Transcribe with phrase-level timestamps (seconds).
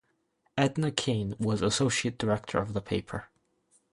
[0.57, 3.29] Edna Cain was associate editor of the paper.